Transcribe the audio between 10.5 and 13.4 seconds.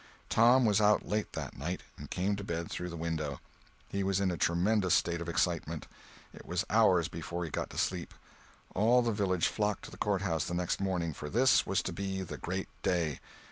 next morning, for this was to be the great day.